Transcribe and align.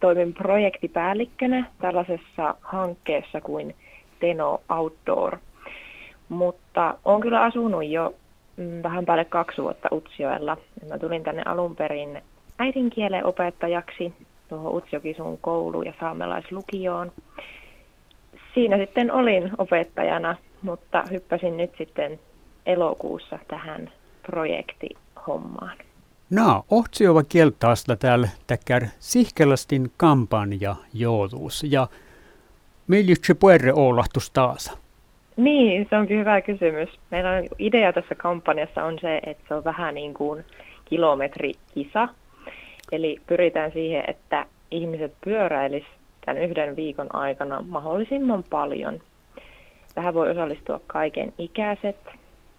toimin 0.00 0.34
projektipäällikkönä 0.34 1.64
tällaisessa 1.80 2.54
hankkeessa 2.60 3.40
kuin 3.40 3.74
Teno 4.20 4.60
Outdoor. 4.68 5.36
Mutta 6.28 6.94
olen 7.04 7.20
kyllä 7.20 7.42
asunut 7.42 7.84
jo 7.86 8.14
mm, 8.56 8.82
vähän 8.82 9.06
päälle 9.06 9.24
kaksi 9.24 9.62
vuotta 9.62 9.88
Utsjoella. 9.92 10.56
Mä 10.88 10.98
tulin 10.98 11.22
tänne 11.22 11.42
alun 11.46 11.76
perin 11.76 12.22
äidinkielen 12.58 13.26
opettajaksi 13.26 14.12
tuohon 14.48 14.74
Utsjokisun 14.74 15.38
kouluun 15.38 15.86
ja 15.86 15.92
saamelaislukioon. 16.00 17.12
Siinä 18.54 18.76
sitten 18.76 19.12
olin 19.12 19.50
opettajana, 19.58 20.36
mutta 20.62 21.04
hyppäsin 21.10 21.56
nyt 21.56 21.70
sitten 21.78 22.18
elokuussa 22.66 23.38
tähän 23.48 23.90
projektihommaan. 24.22 25.76
No, 26.30 26.64
ohtsiova 26.70 27.22
kieltaasta 27.22 27.96
täällä 27.96 28.28
täkkär 28.46 28.82
sihkelastin 28.98 29.90
kampanja 29.96 30.76
joutuus 30.94 31.64
ja 31.70 31.86
miljutsi 32.88 33.34
puerre 33.34 33.72
oolahtus 33.72 34.30
taas? 34.30 34.78
Niin, 35.36 35.86
se 35.90 35.96
onkin 35.96 36.18
hyvä 36.18 36.40
kysymys. 36.40 36.88
Meillä 37.10 37.30
on 37.30 37.44
idea 37.58 37.92
tässä 37.92 38.14
kampanjassa 38.14 38.84
on 38.84 38.98
se, 39.00 39.20
että 39.26 39.44
se 39.48 39.54
on 39.54 39.64
vähän 39.64 39.94
niin 39.94 40.14
kuin 40.14 40.44
kilometrikisa. 40.84 42.08
Eli 42.92 43.16
pyritään 43.26 43.72
siihen, 43.72 44.04
että 44.08 44.46
ihmiset 44.70 45.12
pyöräilis 45.24 45.84
tämän 46.26 46.42
yhden 46.42 46.76
viikon 46.76 47.14
aikana 47.14 47.64
mahdollisimman 47.68 48.44
paljon. 48.50 49.00
Tähän 49.94 50.14
voi 50.14 50.30
osallistua 50.30 50.80
kaiken 50.86 51.32
ikäiset, 51.38 51.96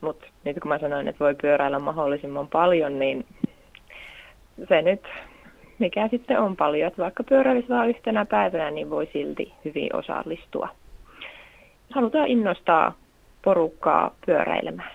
mutta 0.02 0.26
nyt 0.44 0.60
kun 0.60 0.70
mä 0.70 0.80
sanoin, 0.80 1.08
että 1.08 1.24
voi 1.24 1.36
pyöräillä 1.42 1.80
mahdollisimman 1.80 2.48
paljon, 2.48 3.00
niin 3.00 3.26
se 4.70 4.82
nyt, 4.82 5.02
mikä 5.80 6.08
sitten 6.08 6.40
on 6.40 6.56
paljon, 6.56 6.88
että 6.88 7.02
vaikka 7.02 7.24
pyöräilisi 7.24 7.70
vain 7.70 7.90
yhtenä 7.90 8.26
päivänä, 8.26 8.72
niin 8.72 8.90
voi 8.90 9.10
silti 9.14 9.54
hyvin 9.66 9.96
osallistua. 9.96 10.70
Halutaan 11.90 12.28
innostaa 12.28 12.94
porukkaa 13.44 14.16
pyöräilemään. 14.26 14.92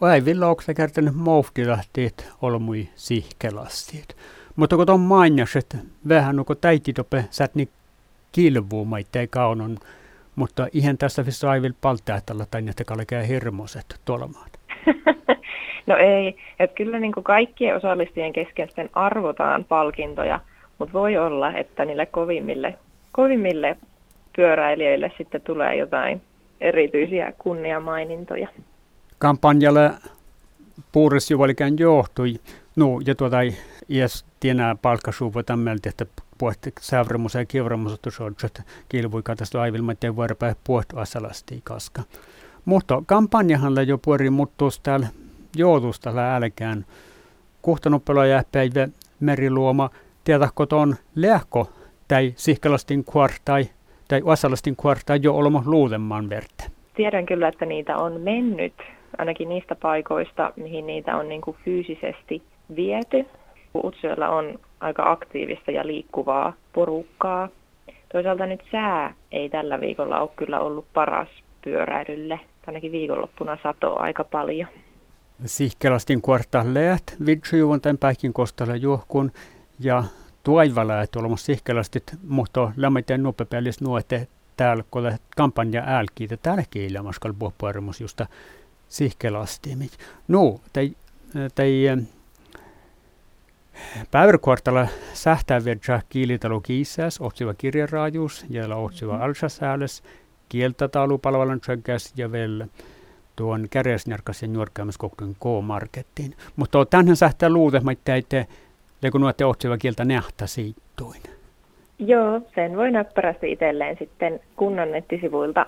Vai 0.00 0.24
villa 0.24 0.46
onko 0.46 0.62
se 0.62 0.74
kertonut 0.74 1.14
mouftilahtiet 1.14 2.32
olmui 2.42 2.88
sihkelastiet. 2.94 4.16
Mutta 4.56 4.76
kun 4.76 4.90
on 4.90 5.00
mainas, 5.00 5.56
että 5.56 5.78
vähän 6.08 6.38
onko 6.38 6.54
täititope 6.54 7.24
sät 7.30 7.54
niin 7.54 7.68
kilvuu 8.32 8.84
maitteen 8.84 9.28
kaunon, 9.28 9.78
mutta 10.36 10.66
ihan 10.72 10.98
tässä 10.98 11.26
vissa 11.26 11.50
aivil 11.50 11.72
paltäätällä 11.80 12.46
tai 12.50 12.68
että 12.68 12.84
kalkea 12.84 13.22
hirmoset 13.22 14.00
tolmaat. 14.04 14.52
No 15.86 15.96
ei, 15.96 16.36
että 16.58 16.76
kyllä 16.76 16.98
niin 16.98 17.12
kuin 17.12 17.24
kaikkien 17.24 17.76
osallistujien 17.76 18.32
kesken 18.32 18.68
sitten 18.68 18.90
arvotaan 18.92 19.64
palkintoja, 19.64 20.40
mutta 20.78 20.92
voi 20.92 21.16
olla, 21.16 21.52
että 21.52 21.84
niille 21.84 22.06
kovimmille, 22.06 22.78
kovimmille 23.12 23.76
pyöräilijöille 24.36 25.12
sitten 25.18 25.40
tulee 25.40 25.76
jotain 25.76 26.22
erityisiä 26.60 27.32
kunniamainintoja. 27.38 28.48
Kampanjalle 29.18 29.90
puuris 30.92 31.30
juvalikään 31.30 31.78
johtui, 31.78 32.34
no 32.76 33.00
ja 33.06 33.14
tuota 33.14 33.40
ei 33.40 33.56
iäs 33.88 34.24
tienää 34.40 34.76
palkkasuuva 34.82 35.42
tämmeltä, 35.42 35.88
että 35.88 36.06
puhutte 36.38 36.72
sävremus 36.80 37.34
ja 37.34 37.44
kivremus, 37.44 38.00
että 38.44 38.62
kilvui 38.88 39.22
katasta 39.22 39.62
aivilma, 39.62 39.92
ettei 39.92 40.16
voida 40.16 40.34
päästä 40.34 41.00
asalasti 41.00 41.60
kaska. 41.64 42.02
Mutta 42.64 43.02
kampanjahan 43.06 43.88
jo 43.88 43.98
puori 43.98 44.30
muuttuus 44.30 44.80
täällä 44.80 45.06
joutusta 45.56 46.34
älkään. 46.36 46.84
Kuhtanoppelo 47.62 48.20
päivä 48.52 48.88
meriluoma, 49.20 49.90
tiedätkö 50.24 50.66
on 50.72 50.94
lehko 51.14 51.70
tai 52.08 52.32
sihkelastin 52.36 53.04
kuortai 53.04 53.64
tai 54.08 54.24
vasalastin 54.24 54.76
kuortai 54.76 55.18
jo 55.22 55.34
olema 55.34 55.62
luulemman 55.66 56.28
verta? 56.28 56.64
Tiedän 56.94 57.26
kyllä, 57.26 57.48
että 57.48 57.66
niitä 57.66 57.96
on 57.96 58.20
mennyt, 58.20 58.72
ainakin 59.18 59.48
niistä 59.48 59.74
paikoista, 59.74 60.52
mihin 60.56 60.86
niitä 60.86 61.16
on 61.16 61.28
niin 61.28 61.40
kuin 61.40 61.56
fyysisesti 61.64 62.42
viety. 62.76 63.26
Utsjoella 63.84 64.28
on 64.28 64.58
aika 64.80 65.10
aktiivista 65.10 65.70
ja 65.70 65.86
liikkuvaa 65.86 66.52
porukkaa. 66.72 67.48
Toisaalta 68.12 68.46
nyt 68.46 68.60
sää 68.72 69.14
ei 69.32 69.48
tällä 69.48 69.80
viikolla 69.80 70.20
ole 70.20 70.30
kyllä 70.36 70.60
ollut 70.60 70.86
paras 70.94 71.28
pyöräilylle. 71.64 72.40
Ainakin 72.66 72.92
viikonloppuna 72.92 73.58
satoa 73.62 74.00
aika 74.00 74.24
paljon. 74.24 74.68
Sihkelastin 75.46 76.22
kuorta 76.22 76.64
läht 76.64 77.04
vidsujuvan 77.26 77.80
tämän 77.80 77.98
päikin 77.98 78.32
kostalla 78.32 78.76
juohkun 78.76 79.32
ja 79.78 80.04
tuaivala, 80.42 81.02
että 81.02 81.18
olemassa 81.18 81.46
sihkelastit, 81.46 82.14
mutta 82.28 82.72
lämmiten 82.76 83.22
nopepellis 83.22 83.80
nuo, 83.80 83.98
että 83.98 84.26
täällä 84.56 84.84
kun 84.90 85.12
kampanja 85.36 85.82
älkiitä, 85.86 86.36
täällä 86.36 86.64
kiilamaskal 86.70 87.34
puhupuarimus 87.38 88.00
justa 88.00 88.26
sihkelastimit. 88.88 89.98
No, 90.28 90.60
tai, 90.72 90.96
tai 91.54 91.84
Päiväkortalla 94.10 94.88
sähtää 95.14 95.64
vedja 95.64 96.00
kiilitalo 96.08 96.60
kiissäs, 96.60 97.20
otsiva 97.20 97.54
kirjaraajuus, 97.54 98.44
ja 98.50 98.76
otsiva 98.76 99.16
mm. 99.16 99.22
alsasääles, 99.22 100.02
kieltätalupalvelun 100.48 101.60
ja 102.16 102.32
vielä 102.32 102.66
tuon 103.40 103.66
käresnärkas 103.70 104.42
ja 104.42 104.48
nuorkäämiskokkuen 104.48 105.34
K-markettiin. 105.34 106.34
Mutta 106.56 106.84
tänhän 106.84 107.16
sähtää 107.16 107.48
luutema, 107.48 107.92
että 107.92 108.16
ette 108.16 108.46
kun 109.12 109.20
nuotte 109.20 109.44
otsiva 109.44 109.78
kieltä 109.78 110.04
nähtä 110.04 110.46
siittuin. 110.46 111.22
Joo, 111.98 112.40
sen 112.54 112.76
voi 112.76 112.90
näppärästi 112.90 113.52
itselleen 113.52 113.96
sitten 113.98 114.40
kunnan 114.56 114.92
nettisivuilta 114.92 115.66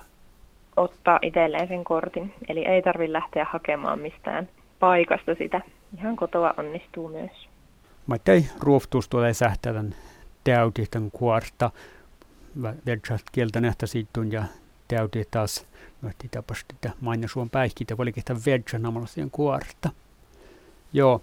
ottaa 0.75 1.19
itselleen 1.21 1.67
sen 1.67 1.83
kortin. 1.83 2.33
Eli 2.49 2.65
ei 2.65 2.81
tarvitse 2.81 3.13
lähteä 3.13 3.45
hakemaan 3.51 3.99
mistään 3.99 4.49
paikasta 4.79 5.35
sitä. 5.35 5.61
Ihan 5.97 6.15
kotoa 6.15 6.53
onnistuu 6.57 7.09
myös. 7.09 7.47
Mä 8.07 8.15
ei 8.27 8.45
ruoftuus 8.59 9.09
tulee 9.09 9.33
sähtävän 9.33 9.95
täytihten 10.43 11.11
kuorta. 11.11 11.71
Vertsat 12.85 13.21
kieltä 13.31 13.61
nähtä 13.61 13.85
siittuin 13.85 14.31
ja 14.31 14.43
täytyy 14.95 15.23
taas 15.31 15.67
Möhti 16.01 16.29
tapasti, 16.29 16.75
että 16.75 16.91
maina 17.01 17.27
suon 17.27 17.49
päihkitä, 17.49 17.97
vedjanamalla 18.45 19.07
siihen 19.07 19.31
kuorta. 19.31 19.89
Joo. 20.93 21.21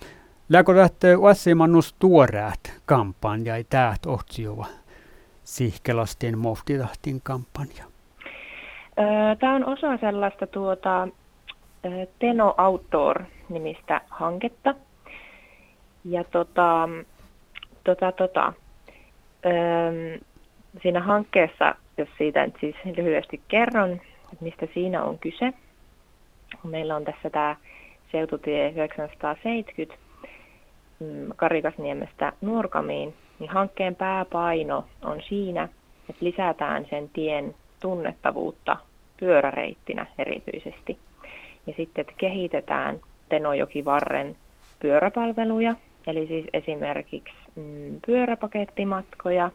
Läkö 0.48 0.76
lähtee 0.76 1.16
uasimannus 1.16 1.94
tuoreat 1.98 2.80
kampanja 2.86 3.58
ja 3.58 3.64
täät 3.70 4.06
ohtsijova 4.06 4.66
sihkelastien 5.44 6.38
moftitahtin 6.38 7.20
kampanja? 7.22 7.84
Tämä 9.40 9.54
on 9.54 9.64
osa 9.64 9.96
sellaista 10.00 10.46
tuota, 10.46 11.08
Teno 12.18 12.54
Outdoor-nimistä 12.58 14.00
hanketta. 14.08 14.74
Ja 16.04 16.24
tota, 16.24 16.88
tota, 17.84 18.12
tota, 18.12 18.52
siinä 20.82 21.00
hankkeessa, 21.00 21.74
jos 22.00 22.08
siitä 22.18 22.46
nyt 22.46 22.56
siis 22.60 22.76
lyhyesti 22.96 23.40
kerron, 23.48 23.92
että 24.32 24.44
mistä 24.44 24.66
siinä 24.74 25.04
on 25.04 25.18
kyse. 25.18 25.52
Meillä 26.64 26.96
on 26.96 27.04
tässä 27.04 27.30
tämä 27.30 27.56
seututie 28.12 28.68
970 28.68 29.96
mm, 31.00 31.06
Karikasniemestä 31.36 32.32
Nuorkamiin, 32.40 33.14
niin 33.38 33.50
hankkeen 33.50 33.94
pääpaino 33.94 34.84
on 35.02 35.22
siinä, 35.28 35.68
että 36.08 36.24
lisätään 36.24 36.86
sen 36.90 37.08
tien 37.08 37.54
tunnettavuutta 37.80 38.76
pyöräreittinä 39.20 40.06
erityisesti. 40.18 40.98
Ja 41.66 41.74
sitten, 41.76 42.02
että 42.02 42.12
kehitetään 42.16 43.00
Tenojokivarren 43.28 44.36
pyöräpalveluja, 44.80 45.74
eli 46.06 46.26
siis 46.26 46.46
esimerkiksi 46.52 47.34
mm, 47.56 48.00
pyöräpakettimatkoja 48.06 49.50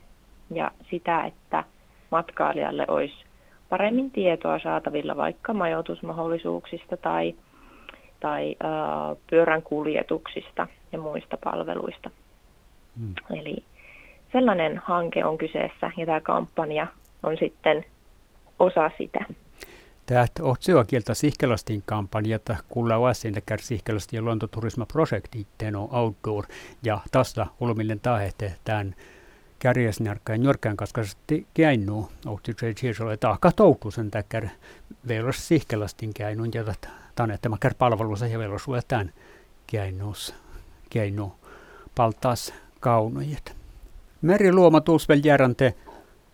ja 0.52 0.72
sitä, 0.90 1.24
että 1.24 1.64
matkailijalle 2.12 2.86
olisi 2.88 3.16
paremmin 3.70 4.12
tietoa 4.12 4.60
saatavilla 4.60 5.16
vaikka 5.16 5.54
majoitusmahdollisuuksista 5.54 6.98
tai, 6.98 7.36
tai 8.20 8.56
uh, 8.64 9.18
pyörän 9.30 9.62
kuljetuksista 9.62 10.68
ja 10.92 11.00
muista 11.00 11.38
palveluista. 11.44 12.10
Hmm. 13.00 13.14
Eli 13.40 13.64
sellainen 14.32 14.82
hanke 14.86 15.26
on 15.26 15.38
kyseessä 15.38 15.92
ja 15.98 16.06
tämä 16.06 16.22
kampanja 16.22 16.88
on 17.24 17.38
sitten 17.40 17.86
osa 18.60 18.92
sitä. 18.98 19.26
Tämä 20.06 20.26
otsiokieltä 20.42 21.14
sihkelastin 21.14 21.84
kampanjata 21.86 22.56
kuulla 22.70 23.02
vasin 23.02 23.36
kär 23.46 23.60
sihkelastin 23.62 24.18
ja 24.18 24.22
luontoturismaprojekti 24.22 25.48
Teno 25.58 25.90
Outdoor 25.92 26.46
ja 26.84 27.00
tästä 27.12 27.48
ulmillen 27.60 28.00
tahete 28.00 28.54
tämän 28.64 28.96
kärjesnärkkä 29.66 30.38
njörkään 30.38 30.78
kaskasti 30.78 31.48
käinnu, 31.54 32.10
ohti 32.26 32.54
se 32.60 32.74
siirsolle 32.78 33.18
taakka 33.18 33.52
toutusen 33.52 34.12
täkkär 34.12 34.48
velos 35.08 35.48
sihkelastin 35.48 36.14
käinnun 36.14 36.50
ja 36.54 36.64
tänne 37.16 37.38
tämä 37.42 37.58
kär 37.60 37.74
palvelussa 37.78 38.28
ja 38.28 38.40
velos 38.40 38.66
tämän 38.88 39.12
käinnus 39.68 40.36
käinnu 40.90 41.34
paltaas 41.96 42.54
kaunojet. 42.80 43.56
Meri 44.22 44.54
luoma 44.54 44.82
tuusvel 44.82 45.22
järante 45.24 45.74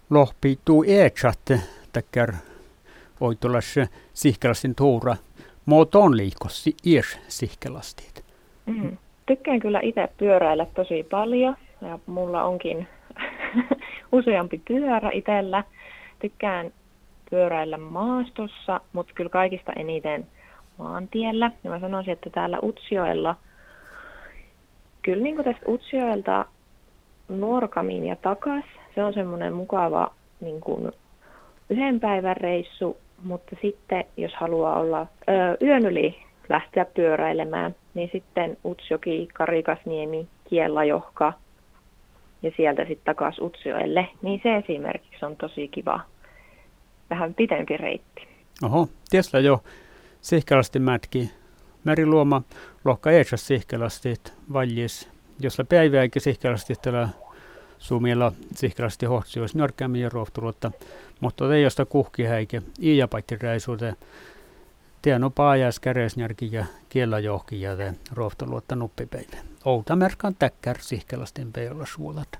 lohpi 0.09 0.59
tuu 0.65 0.83
eetsatte 0.87 1.59
täkkär 1.93 2.33
oitulas 3.19 3.75
sihkelastin 4.13 4.75
tuura. 4.75 5.15
Mooton 5.65 6.17
liikossa 6.17 6.69
ies 6.85 7.19
sihkelastit. 7.27 8.25
Mm. 8.65 8.97
Tykkään 9.25 9.59
kyllä 9.59 9.79
itse 9.83 10.09
pyöräillä 10.17 10.65
tosi 10.65 11.03
paljon 11.11 11.55
ja 11.81 11.99
mulla 12.05 12.43
onkin 12.43 12.87
useampi 14.11 14.61
pyörä 14.67 15.09
itsellä. 15.13 15.63
Tykkään 16.19 16.71
pyöräillä 17.29 17.77
maastossa, 17.77 18.81
mutta 18.93 19.13
kyllä 19.15 19.29
kaikista 19.29 19.73
eniten 19.73 20.27
maantiellä. 20.77 21.51
Ja 21.63 21.69
mä 21.69 21.79
sanoisin, 21.79 22.13
että 22.13 22.29
täällä 22.29 22.59
Utsioella, 22.63 23.35
kyllä 25.01 25.23
niin 25.23 25.35
kuin 25.35 25.45
tästä 25.45 25.65
Utsioelta 25.67 26.45
Nuorkamiin 27.29 28.05
ja 28.05 28.15
takas, 28.15 28.65
se 28.95 29.03
on 29.03 29.13
semmoinen 29.13 29.53
mukava 29.53 30.11
niin 30.41 30.61
kuin 30.61 30.91
yhden 31.69 31.99
päivän 31.99 32.37
reissu, 32.37 32.97
mutta 33.23 33.55
sitten 33.61 34.05
jos 34.17 34.33
haluaa 34.35 34.79
olla 34.79 35.01
ö, 35.01 35.57
yön 35.61 35.85
yli 35.85 36.15
lähteä 36.49 36.85
pyöräilemään, 36.85 37.75
niin 37.93 38.09
sitten 38.11 38.57
Utsjoki, 38.65 39.27
Karikasniemi, 39.33 40.27
Kielajohka 40.49 41.33
ja 42.43 42.51
sieltä 42.57 42.81
sitten 42.81 43.05
takaisin 43.05 43.43
Utsjoelle, 43.43 44.07
niin 44.21 44.39
se 44.43 44.55
esimerkiksi 44.55 45.25
on 45.25 45.35
tosi 45.35 45.67
kiva, 45.67 45.99
vähän 47.09 47.33
pitempi 47.33 47.77
reitti. 47.77 48.27
Oho, 48.63 48.87
tiesla 49.09 49.39
jo 49.39 49.63
sihkelasti 50.21 50.79
mätki. 50.79 51.31
Meriluoma 51.83 52.41
lohka 52.85 53.11
eesä 53.11 53.37
sihkelasti 53.37 54.13
valjis. 54.53 55.09
Jos 55.39 55.59
la 55.59 55.65
päivääkin 55.65 56.21
sihkelasti 56.21 56.73
tällä 56.81 57.09
suumilla 57.77 58.31
sihkelasti 58.55 59.05
hohtsi 59.05 59.39
olisi 59.39 59.57
norkeammin 59.57 60.01
ja 60.01 60.09
rohtulutta, 60.09 60.71
mutta 61.19 61.55
ei 61.55 61.63
josta 61.63 61.85
kuhki 61.85 62.23
häike 62.23 62.61
iijapaitti 62.81 63.35
räisuuteen 63.41 63.95
Tieno 65.01 65.29
paajas 65.29 65.79
käresnärki 65.79 66.49
ja 66.51 66.65
kiellä 66.89 67.19
johki 67.19 67.61
ja 67.61 67.75
te 67.75 67.93
rohtoluotta 68.13 68.75
nuppipeille. 69.65 69.77
Outa 69.77 69.95
merkan 69.95 70.35
täkkär 70.39 70.75
sihkelastin 70.79 71.51
peillä 71.53 71.85
suulat. 71.85 72.39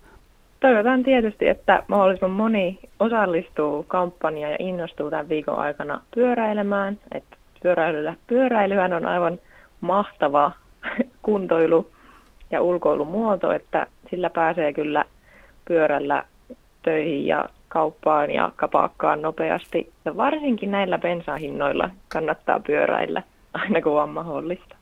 Toivotaan 0.60 1.04
tietysti, 1.04 1.48
että 1.48 1.84
mahdollisimman 1.88 2.32
moni 2.32 2.80
osallistuu 3.00 3.84
kampanjaan 3.84 4.52
ja 4.52 4.58
innostuu 4.60 5.10
tämän 5.10 5.30
viikon 5.30 5.58
aikana 5.58 6.02
pyöräilemään. 6.16 7.00
Että 7.12 7.38
pyöräilyllä, 7.64 8.16
pyöräilyhän 8.28 8.94
on 8.94 9.06
aivan 9.06 9.40
mahtava 9.82 10.52
kuntoilu 11.22 11.92
ja 12.52 12.62
ulkoilumuoto, 12.62 13.52
että 13.52 13.88
sillä 14.10 14.30
pääsee 14.30 14.74
kyllä 14.74 15.06
pyörällä 15.68 16.24
töihin 16.84 17.26
ja 17.28 17.50
kauppaan 17.68 18.32
ja 18.32 18.52
kapakkaan 18.56 19.22
nopeasti. 19.22 19.92
Ja 20.06 20.18
varsinkin 20.18 20.72
näillä 20.72 20.98
bensahinnoilla 20.98 21.90
kannattaa 22.10 22.60
pyöräillä 22.60 23.24
aina 23.54 23.82
kun 23.82 24.02
on 24.02 24.10
mahdollista. 24.10 24.81